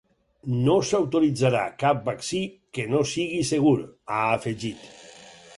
[0.61, 2.41] “No s’autoritzarà cap vaccí
[2.79, 3.79] que no sigui segur”,
[4.15, 4.93] ha afegit.